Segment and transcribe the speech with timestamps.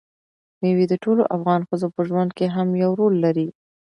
[0.59, 3.47] مېوې د ټولو افغان ښځو په ژوند کې هم یو رول لري.